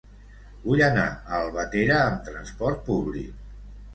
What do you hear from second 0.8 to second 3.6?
anar a Albatera amb transport públic.